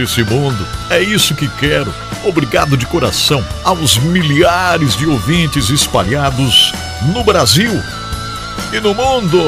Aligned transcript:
Esse 0.00 0.24
mundo, 0.24 0.66
é 0.88 0.98
isso 0.98 1.34
que 1.34 1.46
quero. 1.46 1.92
Obrigado 2.24 2.74
de 2.74 2.86
coração 2.86 3.44
aos 3.62 3.98
milhares 3.98 4.96
de 4.96 5.04
ouvintes 5.04 5.68
espalhados 5.68 6.72
no 7.12 7.22
Brasil 7.22 7.70
e 8.72 8.80
no 8.80 8.94
mundo. 8.94 9.38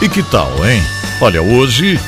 E 0.00 0.08
que 0.08 0.22
tal, 0.24 0.52
hein? 0.66 0.82
Olha, 1.20 1.40
hoje 1.40 2.00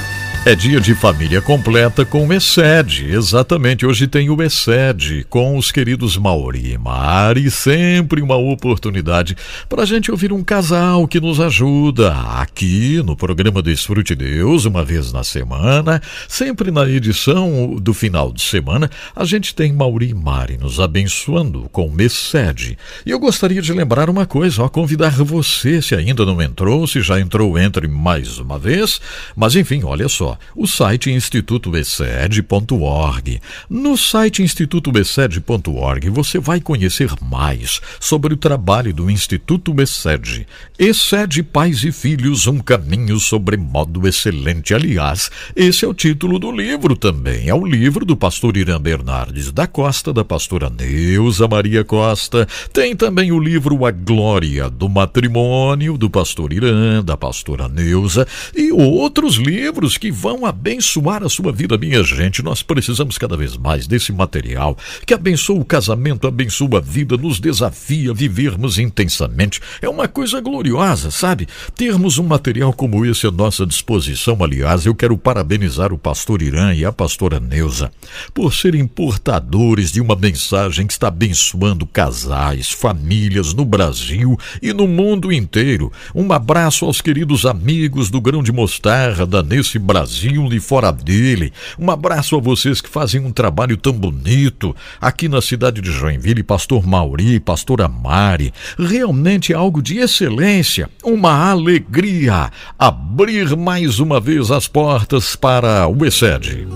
é 0.47 0.55
dia 0.55 0.79
de 0.79 0.95
família 0.95 1.41
completa 1.41 2.05
com 2.05 2.27
o 2.27 2.33
Excede. 2.33 3.11
Exatamente, 3.11 3.87
hoje 3.87 4.07
tem 4.07 4.29
o 4.29 4.43
Excede 4.43 5.25
com 5.31 5.57
os 5.57 5.73
queridos 5.73 6.19
Mauri 6.19 6.73
e 6.73 6.77
Mari. 6.77 7.51
Sempre 7.51 8.21
uma 8.21 8.37
oportunidade 8.37 9.35
para 9.71 9.85
a 9.85 9.87
gente 9.87 10.11
ouvir 10.11 10.35
um 10.35 10.45
casal 10.45 11.09
que 11.09 11.19
nos 11.19 11.41
ajuda 11.41 12.13
aqui 12.13 13.03
no 13.03 13.17
programa 13.17 13.63
Desfrute 13.63 14.15
Deus, 14.15 14.67
uma 14.67 14.85
vez 14.85 15.15
na 15.15 15.25
semana. 15.25 16.03
Sempre 16.29 16.71
na 16.71 16.87
edição 16.87 17.77
do 17.81 17.95
final 17.95 18.31
de 18.31 18.43
semana, 18.43 18.91
a 19.17 19.25
gente 19.25 19.55
tem 19.55 19.73
Mauri 19.73 20.11
e 20.11 20.15
Mari 20.15 20.59
nos 20.59 20.79
abençoando 20.79 21.71
com 21.73 21.89
o 21.89 22.03
Excede. 22.03 22.77
E 23.07 23.11
eu 23.11 23.19
gostaria 23.19 23.63
de 23.63 23.73
lembrar 23.73 24.11
uma 24.11 24.27
coisa, 24.27 24.65
ó, 24.65 24.69
convidar 24.69 25.25
você, 25.25 25.81
se 25.81 25.95
ainda 25.95 26.27
não 26.27 26.43
entrou, 26.43 26.87
se 26.87 27.01
já 27.01 27.19
entrou, 27.19 27.59
entre 27.59 27.89
mais 27.89 28.39
uma 28.39 28.59
vez. 28.59 29.01
Mas 29.35 29.57
enfim, 29.57 29.83
olha 29.85 30.07
só 30.07 30.34
o 30.55 30.67
site 30.67 31.11
institutoeced.org. 31.11 33.41
No 33.69 33.97
site 33.97 34.43
institutoeced.org 34.43 36.11
você 36.11 36.39
vai 36.39 36.61
conhecer 36.61 37.11
mais 37.23 37.81
sobre 38.01 38.35
o 38.35 38.37
trabalho 38.37 38.93
do 38.93 39.11
Instituto 39.11 39.75
Excede. 39.81 40.47
Excede 40.79 41.43
Pais 41.43 41.85
e 41.85 41.93
Filhos, 41.93 42.47
um 42.47 42.59
caminho 42.59 43.19
sobre 43.19 43.57
modo 43.57 44.07
excelente. 44.07 44.75
Aliás, 44.75 45.31
esse 45.55 45.85
é 45.85 45.89
o 45.89 45.95
título 45.95 46.39
do 46.39 46.51
livro 46.51 46.97
também. 46.97 47.49
É 47.49 47.55
o 47.55 47.65
livro 47.65 48.05
do 48.05 48.17
pastor 48.17 48.57
Irã 48.57 48.81
Bernardes 48.81 49.53
da 49.53 49.67
Costa, 49.67 50.13
da 50.13 50.25
pastora 50.25 50.71
Neuza 50.71 51.49
Maria 51.49 51.85
Costa. 51.85 52.47
Tem 52.73 52.97
também 52.97 53.33
o 53.33 53.39
livro 53.39 53.87
A 53.87 53.91
Glória 53.91 54.71
do 54.71 54.89
Matrimônio, 54.89 55.97
do 55.97 56.11
pastor 56.11 56.53
Irã, 56.53 57.03
da 57.03 57.17
pastora 57.17 57.69
Neuza, 57.69 58.27
e 58.55 58.73
outros 58.73 59.37
livros 59.37 59.97
que 59.97 60.11
vão 60.25 60.47
abençoar 60.47 61.23
a 61.23 61.29
sua 61.29 61.53
vida, 61.53 61.77
minha 61.77 62.03
gente. 62.03 62.43
Nós 62.43 62.63
precisamos 62.63 63.19
cada 63.19 63.37
vez 63.37 63.59
mais 63.59 63.87
desse 63.87 64.11
material 64.11 64.75
que 65.05 65.13
abençoa 65.13 65.61
o 65.61 65.65
casamento, 65.67 66.27
abençoa 66.27 66.79
a 66.79 66.81
vida, 66.81 67.15
nos 67.19 67.39
desafia 67.39 68.11
a 68.11 68.15
vivermos 68.15 68.79
intensamente. 68.79 69.61
É 69.83 69.89
uma 69.89 70.09
coisa 70.09 70.41
gloriosa, 70.41 71.11
sabe? 71.11 71.47
Termos 71.77 72.17
um 72.17 72.23
material 72.23 72.73
como 72.73 73.05
esse 73.05 73.27
à 73.27 73.31
nossa 73.31 73.67
disposição. 73.67 74.43
Aliás, 74.43 74.87
eu 74.87 74.95
quero 74.95 75.19
parabenizar 75.19 75.93
o 75.93 75.99
pastor 75.99 76.41
Irã 76.41 76.73
e 76.73 76.87
a 76.87 76.91
pastora 76.91 77.39
Neuza 77.39 77.93
por 78.33 78.55
serem 78.55 78.87
portadores 78.87 79.93
de 79.93 80.01
uma 80.01 80.17
mensagem 80.17 80.87
que 80.87 80.95
está 80.95 81.09
abençoando 81.09 81.85
casais, 81.85 82.71
famílias 82.71 83.53
no 83.53 83.67
Brasil 83.67 84.39
e 84.63 84.73
no 84.73 84.89
mundo 84.89 85.31
inteiro. 85.31 85.93
Um 86.15 86.33
abraço 86.33 86.87
aos 86.87 87.03
queridos 87.03 87.45
amigos 87.45 88.09
do 88.09 88.23
Grão 88.23 88.43
de 88.43 88.53
Mostarda 88.53 89.43
nesse 89.43 89.79
Brasil 89.79 90.14
Brasil 90.15 90.49
e 90.53 90.61
fora 90.61 90.93
dele. 90.93 91.53
Um 91.77 91.91
abraço 91.91 92.37
a 92.37 92.41
vocês 92.41 92.81
que 92.81 92.89
fazem 92.89 93.21
um 93.21 93.33
trabalho 93.33 93.77
tão 93.77 93.93
bonito 93.93 94.75
aqui 95.01 95.29
na 95.29 95.43
cidade 95.43 95.81
de 95.81 95.91
Joinville, 95.91 96.45
Pastor 96.45 96.87
Mauri, 96.87 97.41
Pastora 97.41 97.89
Mari. 97.89 98.53
Realmente 98.79 99.53
é 99.53 99.57
algo 99.57 99.83
de 99.83 99.99
excelência, 99.99 100.89
uma 101.03 101.51
alegria 101.51 102.51
abrir 102.79 103.57
mais 103.57 103.99
uma 103.99 104.21
vez 104.21 104.53
as 104.53 104.69
portas 104.69 105.35
para 105.35 105.89
o 105.89 106.07
Excede. 106.07 106.69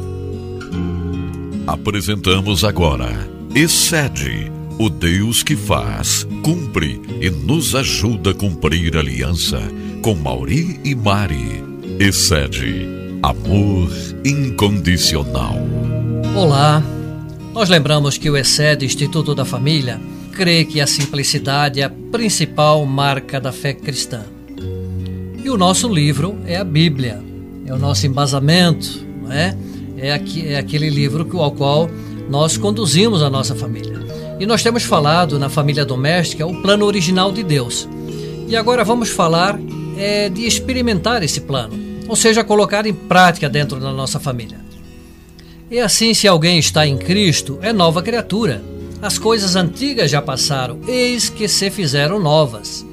Apresentamos 1.64 2.64
agora 2.64 3.28
Excede, 3.54 4.50
o 4.78 4.88
Deus 4.88 5.44
que 5.44 5.54
faz, 5.54 6.26
cumpre 6.42 7.00
e 7.20 7.30
nos 7.30 7.76
ajuda 7.76 8.30
a 8.30 8.34
cumprir 8.34 8.96
aliança 8.96 9.60
com 10.02 10.14
Mauri 10.14 10.80
e 10.84 10.94
Mari. 10.94 11.62
Excede 12.00 12.97
Amor 13.22 13.90
incondicional. 14.24 15.56
Olá. 16.36 16.82
Nós 17.52 17.68
lembramos 17.68 18.16
que 18.16 18.30
o 18.30 18.36
ESED, 18.36 18.86
Instituto 18.86 19.34
da 19.34 19.44
Família, 19.44 20.00
crê 20.32 20.64
que 20.64 20.80
a 20.80 20.86
simplicidade 20.86 21.80
é 21.80 21.84
a 21.84 21.90
principal 21.90 22.86
marca 22.86 23.40
da 23.40 23.50
fé 23.50 23.72
cristã. 23.72 24.22
E 25.42 25.50
o 25.50 25.56
nosso 25.56 25.92
livro 25.92 26.38
é 26.46 26.56
a 26.56 26.64
Bíblia, 26.64 27.20
é 27.66 27.74
o 27.74 27.78
nosso 27.78 28.06
embasamento, 28.06 29.04
não 29.20 29.32
é? 29.32 29.56
É, 29.96 30.08
é 30.52 30.56
aquele 30.56 30.88
livro 30.88 31.28
ao 31.40 31.50
qual 31.50 31.90
nós 32.30 32.56
conduzimos 32.56 33.20
a 33.20 33.28
nossa 33.28 33.56
família. 33.56 33.98
E 34.38 34.46
nós 34.46 34.62
temos 34.62 34.84
falado 34.84 35.40
na 35.40 35.48
família 35.48 35.84
doméstica 35.84 36.46
o 36.46 36.62
plano 36.62 36.84
original 36.84 37.32
de 37.32 37.42
Deus. 37.42 37.88
E 38.46 38.54
agora 38.54 38.84
vamos 38.84 39.08
falar 39.08 39.58
é, 39.96 40.28
de 40.28 40.46
experimentar 40.46 41.24
esse 41.24 41.40
plano 41.40 41.87
ou 42.08 42.16
seja, 42.16 42.42
colocar 42.42 42.86
em 42.86 42.94
prática 42.94 43.48
dentro 43.48 43.78
da 43.78 43.92
nossa 43.92 44.18
família. 44.18 44.58
E 45.70 45.78
assim, 45.78 46.14
se 46.14 46.26
alguém 46.26 46.58
está 46.58 46.86
em 46.86 46.96
Cristo, 46.96 47.58
é 47.60 47.72
nova 47.72 48.02
criatura. 48.02 48.62
As 49.02 49.18
coisas 49.18 49.54
antigas 49.54 50.10
já 50.10 50.22
passaram, 50.22 50.80
eis 50.88 51.28
que 51.28 51.46
se 51.46 51.70
fizeram 51.70 52.18
novas. 52.18 52.84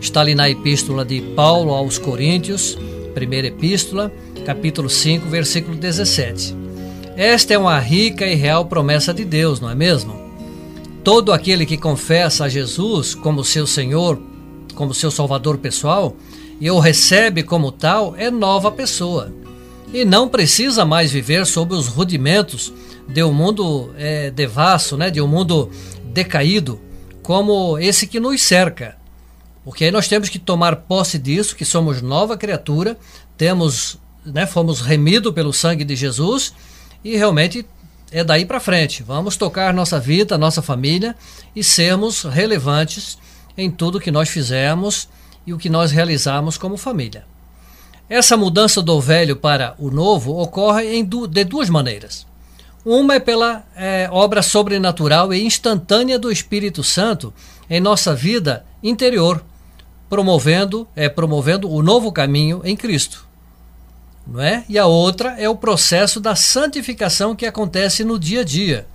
Está 0.00 0.22
ali 0.22 0.34
na 0.34 0.48
epístola 0.48 1.04
de 1.04 1.20
Paulo 1.36 1.72
aos 1.72 1.98
Coríntios, 1.98 2.78
primeira 3.14 3.48
epístola, 3.48 4.10
capítulo 4.46 4.88
5, 4.88 5.28
versículo 5.28 5.76
17. 5.76 6.56
Esta 7.14 7.52
é 7.52 7.58
uma 7.58 7.78
rica 7.78 8.26
e 8.26 8.34
real 8.34 8.64
promessa 8.64 9.12
de 9.12 9.24
Deus, 9.24 9.60
não 9.60 9.68
é 9.68 9.74
mesmo? 9.74 10.18
Todo 11.04 11.32
aquele 11.32 11.66
que 11.66 11.76
confessa 11.76 12.44
a 12.44 12.48
Jesus 12.48 13.14
como 13.14 13.44
seu 13.44 13.66
Senhor, 13.66 14.18
como 14.74 14.94
seu 14.94 15.10
Salvador 15.10 15.58
pessoal, 15.58 16.16
e 16.60 16.70
o 16.70 16.78
recebe 16.78 17.42
como 17.42 17.70
tal 17.70 18.14
é 18.16 18.30
nova 18.30 18.70
pessoa. 18.70 19.32
E 19.92 20.04
não 20.04 20.28
precisa 20.28 20.84
mais 20.84 21.10
viver 21.10 21.46
sob 21.46 21.74
os 21.74 21.86
rudimentos 21.86 22.72
de 23.08 23.22
um 23.22 23.32
mundo 23.32 23.92
é, 23.96 24.30
devasso, 24.30 24.96
né, 24.96 25.10
de 25.10 25.20
um 25.20 25.26
mundo 25.26 25.70
decaído, 26.12 26.80
como 27.22 27.78
esse 27.78 28.06
que 28.06 28.20
nos 28.20 28.42
cerca. 28.42 28.96
Porque 29.64 29.84
aí 29.84 29.90
nós 29.90 30.08
temos 30.08 30.28
que 30.28 30.38
tomar 30.38 30.76
posse 30.76 31.18
disso, 31.18 31.56
que 31.56 31.64
somos 31.64 32.02
nova 32.02 32.36
criatura, 32.36 32.98
temos, 33.36 33.98
né, 34.24 34.46
fomos 34.46 34.80
remidos 34.80 35.32
pelo 35.32 35.52
sangue 35.52 35.84
de 35.84 35.96
Jesus 35.96 36.52
e 37.02 37.16
realmente 37.16 37.64
é 38.10 38.24
daí 38.24 38.44
para 38.44 38.60
frente. 38.60 39.02
Vamos 39.02 39.36
tocar 39.36 39.72
nossa 39.72 39.98
vida, 39.98 40.36
nossa 40.36 40.60
família 40.60 41.14
e 41.54 41.62
sermos 41.62 42.24
relevantes 42.24 43.18
em 43.56 43.70
tudo 43.70 44.00
que 44.00 44.10
nós 44.10 44.28
fizermos 44.28 45.08
e 45.48 45.52
o 45.54 45.58
que 45.58 45.70
nós 45.70 45.90
realizamos 45.90 46.58
como 46.58 46.76
família. 46.76 47.24
Essa 48.06 48.36
mudança 48.36 48.82
do 48.82 49.00
velho 49.00 49.34
para 49.34 49.74
o 49.78 49.90
novo 49.90 50.38
ocorre 50.38 51.02
du 51.02 51.26
de 51.26 51.42
duas 51.42 51.70
maneiras. 51.70 52.26
Uma 52.84 53.14
é 53.14 53.20
pela 53.20 53.64
é, 53.74 54.08
obra 54.12 54.42
sobrenatural 54.42 55.32
e 55.32 55.42
instantânea 55.42 56.18
do 56.18 56.30
Espírito 56.30 56.84
Santo 56.84 57.32
em 57.68 57.80
nossa 57.80 58.14
vida 58.14 58.64
interior, 58.82 59.42
promovendo 60.08 60.86
é 60.94 61.08
promovendo 61.08 61.70
o 61.70 61.82
novo 61.82 62.12
caminho 62.12 62.60
em 62.62 62.76
Cristo. 62.76 63.26
Não 64.26 64.42
é? 64.42 64.66
E 64.68 64.78
a 64.78 64.84
outra 64.84 65.30
é 65.38 65.48
o 65.48 65.56
processo 65.56 66.20
da 66.20 66.36
santificação 66.36 67.34
que 67.34 67.46
acontece 67.46 68.04
no 68.04 68.18
dia 68.18 68.42
a 68.42 68.44
dia. 68.44 68.86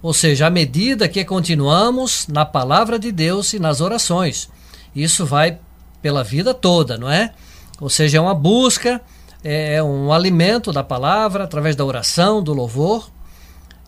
Ou 0.00 0.14
seja, 0.14 0.46
à 0.46 0.50
medida 0.50 1.08
que 1.08 1.24
continuamos 1.24 2.28
na 2.28 2.44
palavra 2.44 2.96
de 2.96 3.10
Deus 3.10 3.52
e 3.52 3.58
nas 3.58 3.80
orações. 3.80 4.48
Isso 4.94 5.26
vai 5.26 5.58
pela 6.02 6.24
vida 6.24 6.54
toda, 6.54 6.96
não 6.96 7.10
é? 7.10 7.32
Ou 7.80 7.88
seja, 7.88 8.18
é 8.18 8.20
uma 8.20 8.34
busca, 8.34 9.00
é, 9.42 9.76
é 9.76 9.82
um 9.82 10.12
alimento 10.12 10.72
da 10.72 10.84
palavra 10.84 11.44
através 11.44 11.74
da 11.74 11.84
oração, 11.84 12.42
do 12.42 12.52
louvor. 12.52 13.10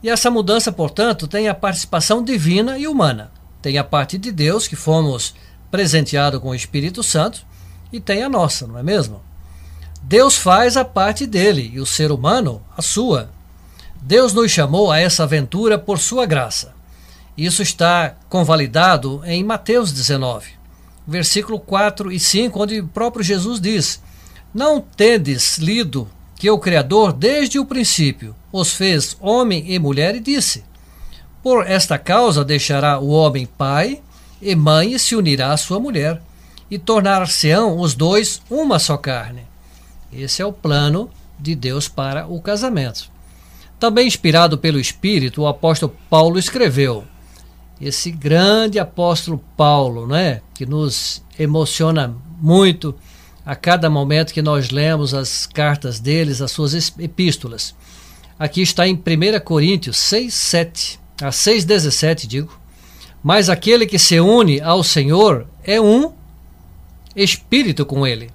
E 0.02 0.08
essa 0.08 0.30
mudança, 0.30 0.72
portanto, 0.72 1.28
tem 1.28 1.48
a 1.48 1.54
participação 1.54 2.24
divina 2.24 2.78
e 2.78 2.86
humana. 2.86 3.30
Tem 3.60 3.78
a 3.78 3.84
parte 3.84 4.18
de 4.18 4.32
Deus, 4.32 4.66
que 4.66 4.74
fomos 4.74 5.34
presenteados 5.70 6.40
com 6.40 6.50
o 6.50 6.54
Espírito 6.54 7.02
Santo, 7.02 7.44
e 7.92 8.00
tem 8.00 8.22
a 8.22 8.28
nossa, 8.28 8.66
não 8.66 8.78
é 8.78 8.82
mesmo? 8.82 9.22
Deus 10.02 10.36
faz 10.36 10.76
a 10.76 10.84
parte 10.84 11.26
dele 11.26 11.70
e 11.72 11.80
o 11.80 11.86
ser 11.86 12.10
humano 12.10 12.62
a 12.76 12.82
sua. 12.82 13.30
Deus 14.00 14.32
nos 14.32 14.50
chamou 14.50 14.90
a 14.90 14.98
essa 14.98 15.22
aventura 15.22 15.78
por 15.78 15.98
sua 15.98 16.26
graça. 16.26 16.74
Isso 17.36 17.62
está 17.62 18.16
convalidado 18.28 19.22
em 19.24 19.44
Mateus 19.44 19.92
19 19.92 20.61
versículo 21.06 21.58
4 21.58 22.12
e 22.12 22.18
5, 22.18 22.62
onde 22.62 22.80
o 22.80 22.88
próprio 22.88 23.24
Jesus 23.24 23.60
diz: 23.60 24.02
Não 24.54 24.80
tendes 24.80 25.58
lido 25.58 26.08
que 26.36 26.50
o 26.50 26.58
Criador, 26.58 27.12
desde 27.12 27.58
o 27.58 27.64
princípio, 27.64 28.34
os 28.52 28.72
fez 28.72 29.16
homem 29.20 29.72
e 29.72 29.78
mulher, 29.78 30.14
e 30.14 30.20
disse: 30.20 30.64
Por 31.42 31.66
esta 31.66 31.98
causa 31.98 32.44
deixará 32.44 32.98
o 32.98 33.08
homem 33.08 33.46
pai 33.46 34.00
e 34.40 34.54
mãe 34.56 34.92
e 34.92 34.98
se 34.98 35.14
unirá 35.14 35.52
à 35.52 35.56
sua 35.56 35.78
mulher, 35.78 36.20
e 36.70 36.78
tornar-se-ão 36.78 37.78
os 37.78 37.94
dois 37.94 38.42
uma 38.50 38.78
só 38.78 38.96
carne. 38.96 39.46
Esse 40.12 40.42
é 40.42 40.46
o 40.46 40.52
plano 40.52 41.10
de 41.38 41.54
Deus 41.54 41.88
para 41.88 42.26
o 42.26 42.40
casamento. 42.40 43.10
Também 43.78 44.06
inspirado 44.06 44.56
pelo 44.58 44.78
Espírito, 44.78 45.42
o 45.42 45.46
apóstolo 45.46 45.96
Paulo 46.08 46.38
escreveu. 46.38 47.04
Esse 47.82 48.12
grande 48.12 48.78
apóstolo 48.78 49.42
Paulo, 49.56 50.06
né, 50.06 50.40
que 50.54 50.64
nos 50.64 51.20
emociona 51.36 52.14
muito 52.40 52.94
a 53.44 53.56
cada 53.56 53.90
momento 53.90 54.32
que 54.32 54.40
nós 54.40 54.70
lemos 54.70 55.12
as 55.12 55.46
cartas 55.46 55.98
deles, 55.98 56.40
as 56.40 56.52
suas 56.52 56.74
epístolas. 56.96 57.74
Aqui 58.38 58.62
está 58.62 58.86
em 58.86 58.94
1 58.94 59.40
Coríntios 59.44 59.96
6, 59.98 60.32
7, 60.32 61.00
a 61.20 61.32
6, 61.32 61.64
17, 61.64 62.28
digo. 62.28 62.56
Mas 63.20 63.48
aquele 63.48 63.84
que 63.84 63.98
se 63.98 64.20
une 64.20 64.60
ao 64.60 64.84
Senhor 64.84 65.48
é 65.64 65.80
um 65.80 66.12
espírito 67.16 67.84
com 67.84 68.06
ele. 68.06 68.30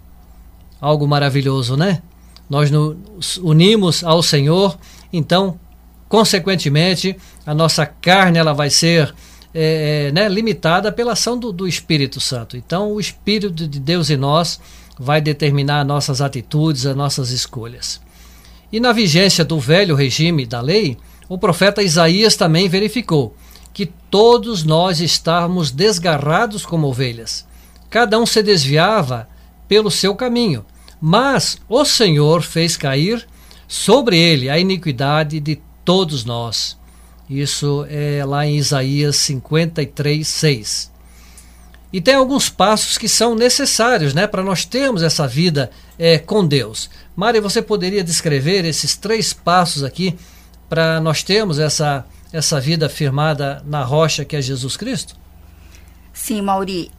Algo 0.81 1.07
maravilhoso, 1.07 1.77
né? 1.77 2.01
Nós 2.49 2.69
nos 2.69 3.37
unimos 3.37 4.03
ao 4.03 4.21
Senhor, 4.21 4.77
então, 5.11 5.57
consequentemente, 6.09 7.15
a 7.45 7.53
nossa 7.53 7.85
carne 7.85 8.37
ela 8.37 8.53
vai 8.53 8.69
ser 8.69 9.15
é, 9.53 10.11
né, 10.11 10.27
limitada 10.27 10.91
pela 10.91 11.13
ação 11.13 11.37
do, 11.37 11.51
do 11.51 11.67
Espírito 11.67 12.19
Santo. 12.19 12.57
Então, 12.57 12.93
o 12.93 12.99
Espírito 12.99 13.67
de 13.67 13.79
Deus 13.79 14.09
em 14.09 14.17
nós 14.17 14.59
vai 14.99 15.21
determinar 15.21 15.83
nossas 15.83 16.21
atitudes, 16.21 16.85
as 16.85 16.95
nossas 16.95 17.29
escolhas. 17.29 18.01
E 18.71 18.79
na 18.79 18.91
vigência 18.91 19.45
do 19.45 19.59
velho 19.59 19.95
regime 19.95 20.45
da 20.45 20.59
lei, 20.59 20.97
o 21.29 21.37
profeta 21.37 21.83
Isaías 21.83 22.35
também 22.35 22.67
verificou 22.67 23.35
que 23.73 23.85
todos 23.85 24.63
nós 24.63 24.99
estávamos 24.99 25.71
desgarrados 25.71 26.65
como 26.65 26.87
ovelhas. 26.87 27.45
Cada 27.89 28.19
um 28.19 28.25
se 28.25 28.41
desviava 28.41 29.27
pelo 29.67 29.91
seu 29.91 30.15
caminho, 30.15 30.65
mas 30.99 31.57
o 31.69 31.85
Senhor 31.85 32.41
fez 32.41 32.75
cair 32.75 33.27
sobre 33.67 34.17
ele 34.17 34.49
a 34.49 34.57
iniquidade 34.57 35.39
de 35.39 35.59
todos 35.85 36.25
nós. 36.25 36.76
Isso 37.29 37.85
é 37.89 38.23
lá 38.25 38.45
em 38.45 38.57
Isaías 38.57 39.17
53, 39.17 40.25
6. 40.25 40.91
E 41.91 42.01
tem 42.01 42.15
alguns 42.15 42.49
passos 42.49 42.97
que 42.97 43.07
são 43.07 43.35
necessários 43.35 44.13
né, 44.13 44.27
para 44.27 44.43
nós 44.43 44.65
termos 44.65 45.01
essa 45.01 45.27
vida 45.27 45.71
é, 45.97 46.17
com 46.17 46.45
Deus. 46.45 46.89
Mari, 47.15 47.39
você 47.39 47.61
poderia 47.61 48.03
descrever 48.03 48.65
esses 48.65 48.95
três 48.95 49.33
passos 49.33 49.83
aqui 49.83 50.17
para 50.69 50.99
nós 50.99 51.23
termos 51.23 51.59
essa, 51.59 52.05
essa 52.31 52.59
vida 52.59 52.89
firmada 52.89 53.63
na 53.65 53.83
rocha 53.83 54.25
que 54.25 54.35
é 54.35 54.41
Jesus 54.41 54.75
Cristo? 54.75 55.15
Sim, 56.13 56.41
Mauri. 56.41 56.91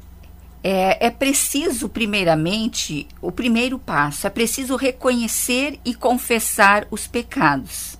É, 0.62 1.06
é 1.06 1.10
preciso, 1.10 1.88
primeiramente, 1.88 3.06
o 3.22 3.30
primeiro 3.30 3.78
passo, 3.78 4.26
é 4.26 4.30
preciso 4.30 4.74
reconhecer 4.74 5.78
e 5.84 5.94
confessar 5.94 6.86
os 6.90 7.06
pecados. 7.06 7.97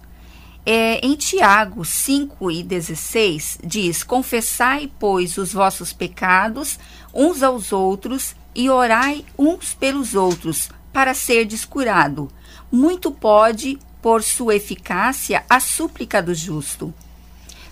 É, 0.70 1.00
em 1.02 1.14
Tiago 1.14 1.82
5 1.82 2.50
e 2.50 2.62
16 2.62 3.60
diz: 3.64 4.02
Confessai, 4.02 4.92
pois, 4.98 5.38
os 5.38 5.54
vossos 5.54 5.94
pecados 5.94 6.78
uns 7.14 7.42
aos 7.42 7.72
outros 7.72 8.36
e 8.54 8.68
orai 8.68 9.24
uns 9.38 9.72
pelos 9.72 10.14
outros, 10.14 10.68
para 10.92 11.14
serdes 11.14 11.64
curado. 11.64 12.30
Muito 12.70 13.10
pode, 13.10 13.78
por 14.02 14.22
sua 14.22 14.56
eficácia, 14.56 15.42
a 15.48 15.58
súplica 15.58 16.22
do 16.22 16.34
justo. 16.34 16.92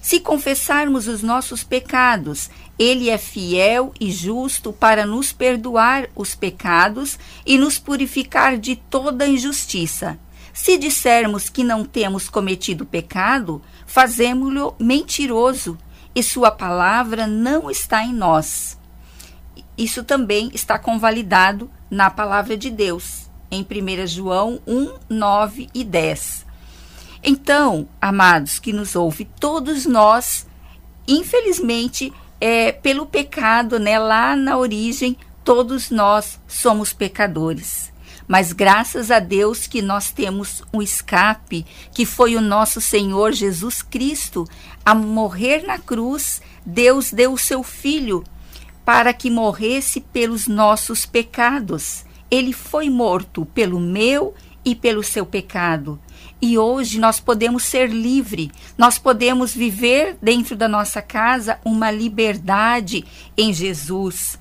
Se 0.01 0.19
confessarmos 0.19 1.07
os 1.07 1.23
nossos 1.23 1.63
pecados, 1.63 2.49
ele 2.79 3.11
é 3.11 3.19
fiel 3.19 3.93
e 4.01 4.11
justo 4.11 4.73
para 4.73 5.05
nos 5.05 5.35
perdoar 5.35 6.09
os 6.17 6.35
pecados 6.35 7.19
e 7.45 7.59
nos 7.59 7.79
purificar 7.79 8.57
de 8.57 8.75
toda 8.75 9.29
injustiça. 9.29 10.19
Se 10.57 10.79
dissermos 10.79 11.51
que 11.51 11.63
não 11.63 11.85
temos 11.85 12.31
cometido 12.31 12.87
pecado, 12.87 13.61
fazemo-lo 13.87 14.75
mentiroso 14.81 15.77
e 16.15 16.23
sua 16.23 16.51
palavra 16.51 17.27
não 17.27 17.71
está 17.71 18.03
em 18.03 18.15
nós. 18.15 18.81
Isso 19.77 20.03
também 20.03 20.51
está 20.55 20.79
convalidado 20.79 21.71
na 21.91 22.09
palavra 22.09 22.57
de 22.57 22.71
Deus, 22.71 23.29
em 23.51 23.61
1 23.63 24.07
João 24.07 24.59
1, 24.67 24.95
9 25.11 25.69
e 25.75 25.85
10. 25.85 26.47
Então, 27.23 27.87
amados 28.01 28.59
que 28.59 28.73
nos 28.73 28.97
ouvem, 28.97 29.29
todos 29.39 29.85
nós, 29.85 30.47
infelizmente, 31.07 32.11
é, 32.41 32.73
pelo 32.73 33.05
pecado, 33.05 33.79
né, 33.79 33.99
lá 33.99 34.35
na 34.35 34.57
origem, 34.57 35.19
todos 35.45 35.91
nós 35.91 36.41
somos 36.49 36.95
pecadores. 36.95 37.95
Mas 38.27 38.53
graças 38.53 39.11
a 39.11 39.19
Deus 39.19 39.67
que 39.67 39.81
nós 39.81 40.11
temos 40.11 40.63
um 40.73 40.83
escape, 40.83 41.65
que 41.93 42.05
foi 42.05 42.37
o 42.37 42.41
nosso 42.41 42.81
Senhor 42.81 43.33
Jesus 43.33 43.83
Cristo, 43.83 44.45
a 44.85 44.95
morrer 44.95 45.65
na 45.65 45.79
cruz, 45.79 46.43
Deus 46.65 47.13
deu 47.13 47.33
o 47.33 47.39
seu 47.39 47.63
filho 47.63 48.25
para 48.85 49.13
que 49.13 49.31
morresse 49.31 50.01
pelos 50.01 50.47
nossos 50.47 51.07
pecados. 51.07 52.05
Ele 52.31 52.53
foi 52.53 52.91
morto 52.91 53.47
pelo 53.47 53.79
meu 53.79 54.35
e 54.65 54.75
pelo 54.75 55.03
seu 55.03 55.25
pecado. 55.25 55.99
E 56.43 56.59
hoje 56.59 56.99
nós 56.99 57.19
podemos 57.19 57.63
ser 57.63 57.89
livres, 57.89 58.51
nós 58.77 58.99
podemos 58.99 59.55
viver 59.55 60.19
dentro 60.21 60.55
da 60.55 60.69
nossa 60.69 61.01
casa 61.01 61.59
uma 61.65 61.91
liberdade 61.91 63.05
em 63.37 63.53
Jesus. 63.53 64.39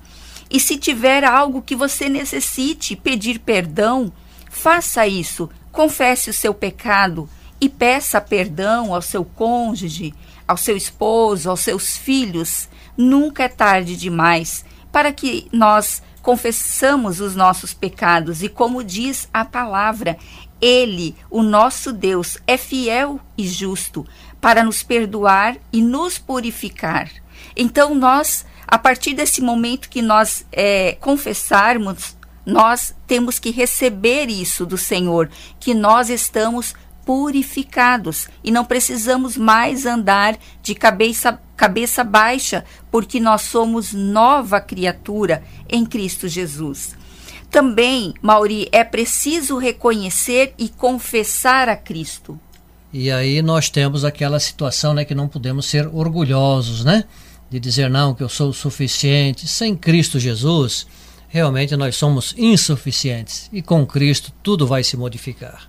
E 0.50 0.60
se 0.60 0.76
tiver 0.76 1.24
algo 1.24 1.62
que 1.62 1.74
você 1.74 2.08
necessite 2.08 2.94
pedir 2.96 3.38
perdão, 3.40 4.12
faça 4.50 5.06
isso. 5.06 5.50
Confesse 5.72 6.30
o 6.30 6.34
seu 6.34 6.54
pecado 6.54 7.28
e 7.60 7.68
peça 7.68 8.20
perdão 8.20 8.94
ao 8.94 9.02
seu 9.02 9.24
cônjuge, 9.24 10.14
ao 10.46 10.56
seu 10.56 10.76
esposo, 10.76 11.50
aos 11.50 11.60
seus 11.60 11.96
filhos. 11.96 12.68
Nunca 12.96 13.44
é 13.44 13.48
tarde 13.48 13.96
demais 13.96 14.64
para 14.90 15.12
que 15.12 15.46
nós 15.52 16.02
confessamos 16.22 17.20
os 17.20 17.36
nossos 17.36 17.74
pecados 17.74 18.42
e 18.42 18.48
como 18.48 18.82
diz 18.82 19.28
a 19.32 19.44
palavra, 19.44 20.16
ele, 20.60 21.14
o 21.30 21.42
nosso 21.42 21.92
Deus, 21.92 22.38
é 22.46 22.56
fiel 22.56 23.20
e 23.36 23.46
justo 23.46 24.06
para 24.40 24.64
nos 24.64 24.82
perdoar 24.82 25.56
e 25.72 25.82
nos 25.82 26.18
purificar. 26.18 27.10
Então 27.54 27.94
nós 27.94 28.46
a 28.66 28.78
partir 28.78 29.14
desse 29.14 29.40
momento 29.40 29.88
que 29.88 30.02
nós 30.02 30.44
é, 30.50 30.96
confessarmos, 31.00 32.16
nós 32.44 32.94
temos 33.06 33.38
que 33.38 33.50
receber 33.50 34.28
isso 34.28 34.64
do 34.64 34.78
Senhor, 34.78 35.30
que 35.58 35.74
nós 35.74 36.10
estamos 36.10 36.74
purificados 37.04 38.28
e 38.42 38.50
não 38.50 38.64
precisamos 38.64 39.36
mais 39.36 39.86
andar 39.86 40.36
de 40.60 40.74
cabeça, 40.74 41.40
cabeça 41.56 42.02
baixa, 42.02 42.64
porque 42.90 43.20
nós 43.20 43.42
somos 43.42 43.92
nova 43.92 44.60
criatura 44.60 45.42
em 45.68 45.86
Cristo 45.86 46.26
Jesus. 46.26 46.96
Também, 47.48 48.12
Mauri, 48.20 48.68
é 48.72 48.82
preciso 48.82 49.56
reconhecer 49.56 50.52
e 50.58 50.68
confessar 50.68 51.68
a 51.68 51.76
Cristo. 51.76 52.38
E 52.92 53.10
aí 53.10 53.40
nós 53.40 53.70
temos 53.70 54.04
aquela 54.04 54.40
situação, 54.40 54.92
né, 54.92 55.04
que 55.04 55.14
não 55.14 55.28
podemos 55.28 55.66
ser 55.66 55.86
orgulhosos, 55.86 56.84
né? 56.84 57.04
De 57.48 57.60
dizer 57.60 57.88
não, 57.88 58.14
que 58.14 58.22
eu 58.22 58.28
sou 58.28 58.50
o 58.50 58.54
suficiente. 58.54 59.46
Sem 59.46 59.76
Cristo 59.76 60.18
Jesus, 60.18 60.86
realmente 61.28 61.76
nós 61.76 61.96
somos 61.96 62.34
insuficientes 62.36 63.48
e 63.52 63.62
com 63.62 63.86
Cristo 63.86 64.32
tudo 64.42 64.66
vai 64.66 64.82
se 64.82 64.96
modificar. 64.96 65.68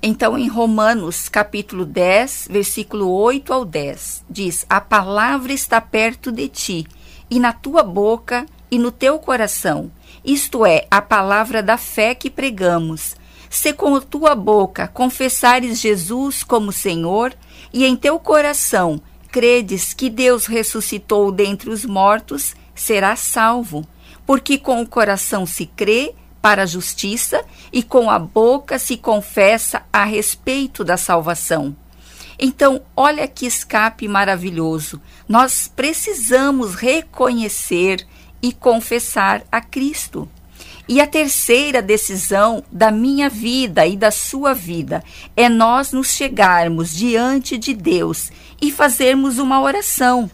Então, 0.00 0.38
em 0.38 0.46
Romanos, 0.46 1.28
capítulo 1.28 1.84
10, 1.84 2.48
versículo 2.50 3.10
8 3.10 3.52
ao 3.52 3.64
10, 3.64 4.24
diz: 4.30 4.64
A 4.68 4.80
palavra 4.80 5.52
está 5.52 5.80
perto 5.80 6.30
de 6.30 6.48
ti, 6.48 6.86
e 7.28 7.40
na 7.40 7.52
tua 7.52 7.82
boca 7.82 8.46
e 8.70 8.78
no 8.78 8.92
teu 8.92 9.18
coração. 9.18 9.90
Isto 10.24 10.64
é, 10.64 10.86
a 10.88 11.02
palavra 11.02 11.62
da 11.62 11.76
fé 11.76 12.14
que 12.14 12.30
pregamos. 12.30 13.16
Se 13.50 13.72
com 13.72 13.96
a 13.96 14.00
tua 14.00 14.36
boca 14.36 14.86
confessares 14.86 15.80
Jesus 15.80 16.44
como 16.44 16.70
Senhor, 16.70 17.34
e 17.72 17.84
em 17.84 17.96
teu 17.96 18.20
coração 18.20 19.00
credes 19.30 19.94
que 19.94 20.10
Deus 20.10 20.46
ressuscitou 20.46 21.30
dentre 21.30 21.70
os 21.70 21.84
mortos, 21.84 22.54
serás 22.74 23.20
salvo, 23.20 23.86
porque 24.26 24.58
com 24.58 24.82
o 24.82 24.86
coração 24.86 25.46
se 25.46 25.66
crê 25.66 26.14
para 26.40 26.62
a 26.62 26.66
justiça 26.66 27.44
e 27.72 27.82
com 27.82 28.10
a 28.10 28.18
boca 28.18 28.78
se 28.78 28.96
confessa 28.96 29.82
a 29.92 30.04
respeito 30.04 30.84
da 30.84 30.96
salvação. 30.96 31.76
Então, 32.38 32.80
olha 32.96 33.26
que 33.26 33.46
escape 33.46 34.06
maravilhoso. 34.06 35.00
Nós 35.28 35.66
precisamos 35.66 36.76
reconhecer 36.76 38.06
e 38.40 38.52
confessar 38.52 39.42
a 39.50 39.60
Cristo. 39.60 40.28
E 40.88 41.02
a 41.02 41.06
terceira 41.06 41.82
decisão 41.82 42.64
da 42.72 42.90
minha 42.90 43.28
vida 43.28 43.86
e 43.86 43.94
da 43.94 44.10
sua 44.10 44.54
vida 44.54 45.04
é 45.36 45.46
nós 45.46 45.92
nos 45.92 46.12
chegarmos 46.12 46.96
diante 46.96 47.58
de 47.58 47.74
Deus 47.74 48.32
e 48.60 48.72
fazermos 48.72 49.38
uma 49.38 49.60
oração. 49.60 50.30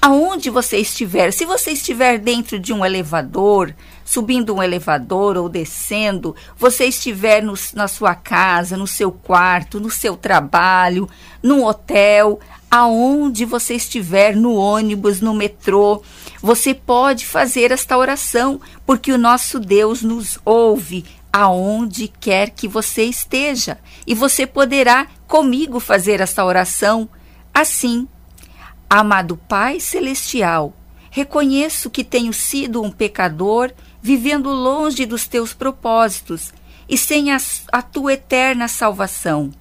aonde 0.00 0.48
você 0.48 0.78
estiver, 0.78 1.30
se 1.30 1.44
você 1.44 1.72
estiver 1.72 2.18
dentro 2.18 2.58
de 2.58 2.72
um 2.72 2.84
elevador, 2.84 3.74
subindo 4.02 4.54
um 4.54 4.62
elevador 4.62 5.36
ou 5.36 5.48
descendo, 5.48 6.34
você 6.56 6.86
estiver 6.86 7.42
no, 7.42 7.52
na 7.74 7.86
sua 7.86 8.14
casa, 8.14 8.78
no 8.78 8.86
seu 8.86 9.12
quarto, 9.12 9.78
no 9.78 9.90
seu 9.90 10.16
trabalho, 10.16 11.06
no 11.42 11.66
hotel, 11.66 12.40
aonde 12.70 13.44
você 13.44 13.74
estiver, 13.74 14.36
no 14.36 14.54
ônibus, 14.54 15.20
no 15.20 15.34
metrô, 15.34 16.02
você 16.40 16.72
pode 16.72 17.26
fazer 17.26 17.72
esta 17.72 17.98
oração, 17.98 18.60
porque 18.86 19.12
o 19.12 19.18
nosso 19.18 19.58
Deus 19.58 20.02
nos 20.02 20.38
ouve 20.44 21.04
aonde 21.32 22.08
quer 22.08 22.50
que 22.50 22.68
você 22.68 23.04
esteja, 23.04 23.78
e 24.06 24.14
você 24.14 24.46
poderá 24.46 25.06
comigo 25.26 25.80
fazer 25.80 26.20
esta 26.20 26.44
oração 26.44 27.08
assim 27.52 28.08
Amado 28.88 29.36
Pai 29.36 29.78
Celestial, 29.78 30.74
reconheço 31.12 31.88
que 31.88 32.02
tenho 32.02 32.32
sido 32.32 32.82
um 32.82 32.90
pecador, 32.90 33.70
vivendo 34.02 34.50
longe 34.50 35.06
dos 35.06 35.28
teus 35.28 35.52
propósitos 35.52 36.52
e 36.88 36.98
sem 36.98 37.30
a, 37.30 37.36
a 37.70 37.82
tua 37.82 38.14
eterna 38.14 38.66
salvação. 38.66 39.52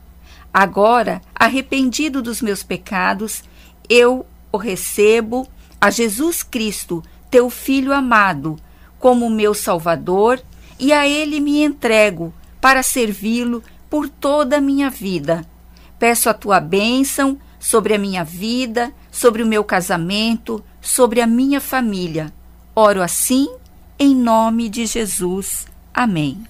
Agora, 0.54 1.22
arrependido 1.36 2.22
dos 2.22 2.42
meus 2.42 2.64
pecados, 2.64 3.44
eu 3.90 4.26
o 4.52 4.58
recebo 4.58 5.48
a 5.80 5.90
Jesus 5.90 6.44
Cristo, 6.44 7.04
teu 7.30 7.50
Filho 7.50 7.94
amado, 7.94 8.58
como 8.98 9.30
meu 9.30 9.54
Salvador, 9.54 10.42
e 10.80 10.92
a 10.92 11.08
Ele 11.08 11.40
me 11.40 11.64
entrego 11.64 12.34
para 12.60 12.84
servi-lo 12.84 13.64
por 13.90 14.10
toda 14.10 14.58
a 14.58 14.62
minha 14.62 14.90
vida. 14.90 15.46
Peço 15.98 16.30
a 16.30 16.34
tua 16.34 16.60
bênção 16.60 17.38
sobre 17.60 17.94
a 17.94 17.98
minha 17.98 18.24
vida, 18.24 18.92
sobre 19.12 19.44
o 19.44 19.48
meu 19.48 19.64
casamento, 19.64 20.64
sobre 20.82 21.22
a 21.22 21.28
minha 21.28 21.60
família. 21.60 22.34
Oro 22.76 23.02
assim, 23.02 23.50
em 23.98 24.16
nome 24.16 24.70
de 24.70 24.86
Jesus. 24.86 25.68
Amém. 25.94 26.44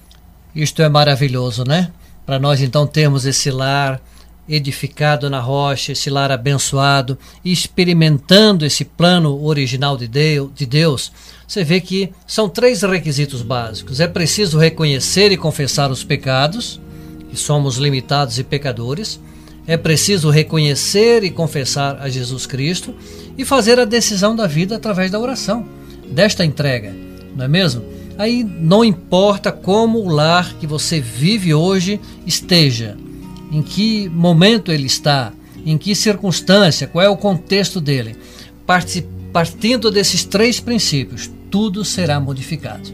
Isto 0.54 0.82
é 0.82 0.90
maravilhoso, 0.90 1.64
né? 1.64 1.92
Para 2.30 2.38
nós 2.38 2.62
então 2.62 2.86
termos 2.86 3.26
esse 3.26 3.50
lar 3.50 4.00
edificado 4.48 5.32
na 5.32 5.40
rocha, 5.40 5.94
esse 5.94 6.12
lar 6.12 6.32
abençoado, 6.32 7.18
experimentando 7.44 8.68
esse 8.68 8.86
plano 8.86 9.44
original 9.44 9.98
de 9.98 10.08
Deus, 10.68 11.12
você 11.48 11.64
vê 11.64 11.82
que 11.82 12.14
são 12.28 12.48
três 12.48 12.84
requisitos 12.84 13.42
básicos. 13.42 14.00
É 14.00 14.06
preciso 14.08 14.60
reconhecer 14.60 15.32
e 15.32 15.38
confessar 15.38 15.90
os 15.90 16.04
pecados, 16.04 16.80
que 17.32 17.36
somos 17.36 17.78
limitados 17.78 18.38
e 18.38 18.44
pecadores 18.44 19.20
é 19.66 19.76
preciso 19.76 20.30
reconhecer 20.30 21.24
e 21.24 21.32
confessar 21.32 22.00
a 22.00 22.10
Jesus 22.10 22.46
Cristo 22.46 22.94
e 23.40 23.44
fazer 23.44 23.80
a 23.80 23.86
decisão 23.86 24.36
da 24.36 24.46
vida 24.46 24.76
através 24.76 25.10
da 25.10 25.20
oração, 25.20 25.68
desta 26.12 26.46
entrega, 26.46 26.94
não 27.36 27.46
é 27.46 27.48
mesmo? 27.48 27.99
Aí 28.20 28.44
não 28.44 28.84
importa 28.84 29.50
como 29.52 30.00
o 30.00 30.10
lar 30.10 30.54
que 30.60 30.68
você 30.68 31.00
vive 31.00 31.54
hoje 31.54 32.00
esteja, 32.28 32.98
em 33.52 33.64
que 33.64 34.10
momento 34.10 34.72
ele 34.72 34.86
está, 34.86 35.32
em 35.66 35.78
que 35.78 35.96
circunstância, 35.96 36.86
qual 36.86 37.04
é 37.04 37.10
o 37.10 37.18
contexto 37.18 37.80
dele. 37.80 38.18
Partindo 39.32 39.90
desses 39.90 40.26
três 40.26 40.60
princípios, 40.60 41.32
tudo 41.50 41.86
será 41.86 42.20
modificado. 42.20 42.90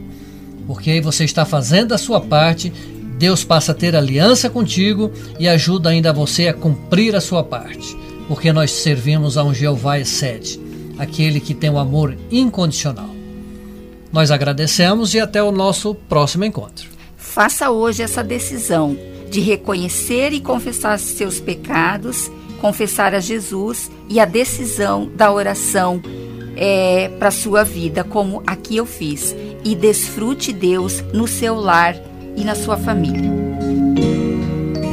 Porque 0.68 0.92
aí 0.92 1.02
você 1.02 1.26
está 1.26 1.44
fazendo 1.44 1.94
a 1.94 1.98
sua 1.98 2.22
parte 2.22 2.72
Deus 3.18 3.46
passa 3.46 3.72
a 3.72 3.76
ter 3.76 3.96
aliança 3.96 4.50
contigo 4.50 5.12
e 5.40 5.48
ajuda 5.48 5.90
ainda 5.90 6.12
você 6.12 6.50
a 6.50 6.54
cumprir 6.54 7.16
a 7.16 7.22
sua 7.22 7.44
parte, 7.44 7.98
porque 8.28 8.52
nós 8.52 8.72
servimos 8.72 9.38
a 9.38 9.44
um 9.44 9.54
Jeová 9.54 10.00
excede, 10.00 10.60
aquele 10.98 11.40
que 11.40 11.54
tem 11.54 11.70
o 11.70 11.74
um 11.74 11.80
amor 11.80 12.16
incondicional. 12.30 13.15
Nós 14.16 14.32
agradecemos 14.32 15.14
e 15.14 15.20
até 15.20 15.44
o 15.44 15.52
nosso 15.52 15.94
próximo 15.94 16.46
encontro. 16.46 16.88
Faça 17.18 17.70
hoje 17.70 18.02
essa 18.02 18.24
decisão 18.24 18.98
de 19.30 19.42
reconhecer 19.42 20.32
e 20.32 20.40
confessar 20.40 20.98
seus 21.00 21.42
pecados, 21.42 22.32
confessar 22.62 23.14
a 23.14 23.20
Jesus 23.20 23.92
e 24.08 24.18
a 24.22 24.24
decisão 24.24 25.12
da 25.14 25.34
oração 25.34 26.02
é, 26.56 27.10
para 27.20 27.30
sua 27.30 27.66
vida, 27.66 28.06
como 28.06 28.42
aqui 28.48 28.78
eu 28.78 28.86
fiz, 28.86 29.36
e 29.66 29.76
desfrute 29.76 30.54
Deus 30.54 31.04
no 31.12 31.28
seu 31.28 31.56
lar 31.56 31.94
e 32.38 32.46
na 32.46 32.56
sua 32.56 32.78
família. 32.78 33.30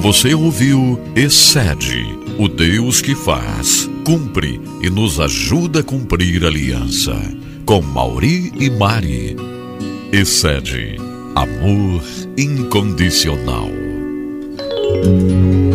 Você 0.00 0.35
ouviu 0.35 1.00
Excede, 1.14 2.05
o 2.41 2.49
Deus 2.49 3.00
que 3.00 3.14
faz, 3.14 3.88
cumpre 4.05 4.61
e 4.83 4.91
nos 4.91 5.21
ajuda 5.21 5.79
a 5.79 5.85
cumprir 5.85 6.43
a 6.43 6.49
aliança. 6.49 7.14
Com 7.64 7.81
Mauri 7.81 8.52
e 8.59 8.69
Mari. 8.71 9.37
Excede, 10.12 10.97
amor 11.35 12.02
incondicional. 12.37 13.71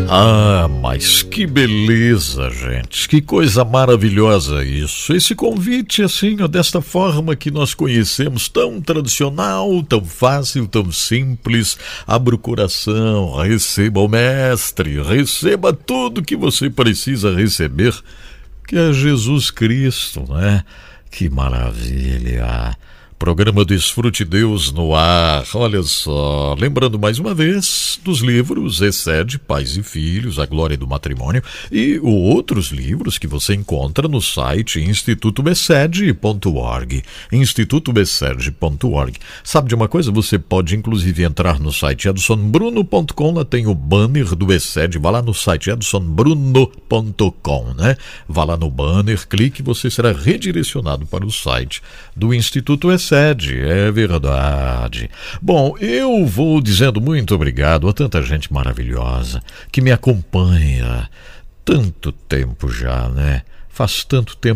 Ah, 0.10 0.67
mas 0.82 1.24
que 1.24 1.48
beleza, 1.48 2.50
gente. 2.50 3.08
Que 3.08 3.22
coisa 3.22 3.65
maravilhosa 3.65 4.63
isso. 4.63 5.13
Esse 5.13 5.34
convite, 5.34 6.01
assim, 6.01 6.36
desta 6.50 6.82
forma 6.82 7.36
que 7.36 7.51
nós 7.51 7.74
conhecemos, 7.74 8.48
tão 8.48 8.79
tradicional, 8.79 9.84
tão 9.84 10.03
fácil, 10.03 10.67
tão 10.67 10.91
simples. 10.91 11.77
Abra 12.06 12.36
o 12.36 12.39
coração, 12.39 13.36
receba 13.36 14.01
o 14.01 14.08
Mestre, 14.08 15.01
receba 15.01 15.74
tudo 15.74 16.24
que 16.24 16.36
você 16.36 16.70
precisa 16.70 17.34
receber, 17.34 17.94
que 18.67 18.77
é 18.77 18.94
Jesus 18.94 19.51
Cristo, 19.51 20.25
né? 20.29 20.63
Que 21.10 21.30
maravilha. 21.30 22.78
Programa 23.19 23.65
Desfrute 23.65 24.24
Deus 24.24 24.71
no 24.71 24.93
ar. 24.93 25.43
Olha 25.55 25.81
só, 25.81 26.53
lembrando 26.53 27.00
mais 27.00 27.17
uma 27.17 27.33
vez 27.33 28.00
dos 28.03 28.19
livros 28.19 28.79
Excede 28.79 29.39
Pais 29.39 29.75
e 29.75 29.81
Filhos, 29.81 30.38
A 30.38 30.45
Glória 30.45 30.77
do 30.77 30.86
Matrimônio 30.86 31.41
e 31.71 31.97
outros 31.97 32.67
livros 32.67 33.17
que 33.17 33.25
você 33.25 33.55
encontra 33.55 34.07
no 34.07 34.21
site 34.21 34.79
institutobecede.org. 34.79 37.03
institutobecede.org. 37.31 39.17
Sabe 39.43 39.69
de 39.69 39.75
uma 39.75 39.88
coisa? 39.88 40.12
Você 40.12 40.38
pode 40.38 40.75
inclusive 40.75 41.24
entrar 41.24 41.59
no 41.59 41.74
site 41.74 42.07
edsonbruno.com, 42.07 43.33
lá 43.33 43.43
tem 43.43 43.65
o 43.65 43.74
banner 43.74 44.36
do 44.36 44.53
Excede. 44.53 45.00
Vá 45.00 45.09
lá 45.09 45.24
no 45.24 45.33
site 45.33 45.71
edsonbruno.com, 45.71 47.74
né? 47.75 47.97
Vá 48.29 48.43
lá 48.43 48.55
no 48.55 48.69
banner, 48.69 49.27
clique, 49.27 49.63
você 49.63 49.89
será 49.89 50.12
redirecionado 50.12 51.07
para 51.07 51.25
o 51.25 51.31
site 51.31 51.81
do 52.15 52.31
Instituto 52.31 52.91
Excede 52.91 53.07
excede, 53.08 53.62
é 53.62 53.90
verdade. 53.90 55.10
Bom, 55.42 55.78
eu 55.80 56.26
vou 56.26 56.60
dizendo 56.62 57.00
muito 57.00 57.34
obrigado 57.34 57.88
a 57.88 57.94
tanta 57.94 58.22
gente 58.22 58.52
maravilhosa 58.52 59.42
que 59.72 59.82
me 59.82 59.92
acompanha 59.92 61.10
tanto 61.64 62.12
tempo 62.12 62.70
já, 62.70 63.08
né? 63.10 63.44
Faz 63.70 64.04
tanto 64.04 64.36
tempo 64.36 64.56